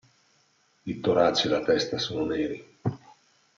Il 0.87 0.99
torace 0.99 1.45
e 1.45 1.51
la 1.51 1.61
testa 1.61 1.99
sono 1.99 2.25
neri. 2.25 2.65